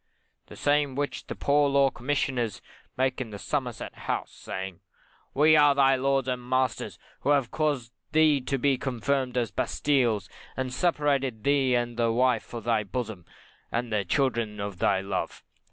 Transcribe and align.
The 0.47 0.55
same 0.55 0.95
which 0.95 1.27
the 1.27 1.35
Poor 1.35 1.69
Law 1.69 1.91
Commissioners 1.91 2.59
make 2.97 3.21
in 3.21 3.37
Somerset 3.37 3.93
House, 3.93 4.31
saying, 4.31 4.79
We 5.35 5.55
are 5.55 5.75
thy 5.75 5.95
lords 5.95 6.27
and 6.27 6.41
masters, 6.43 6.97
who 7.19 7.29
have 7.29 7.51
caused 7.51 7.93
thee 8.11 8.41
to 8.41 8.57
be 8.57 8.79
confined 8.79 9.37
as 9.37 9.49
in 9.51 9.55
bastiles, 9.57 10.27
and 10.57 10.73
separated 10.73 11.43
thee 11.43 11.75
and 11.75 11.97
the 11.97 12.11
wife 12.11 12.51
of 12.55 12.63
thy 12.63 12.83
bosom, 12.83 13.25
and 13.71 13.93
the 13.93 14.03
children 14.03 14.59
of 14.59 14.79
thy 14.79 15.01
love. 15.01 15.43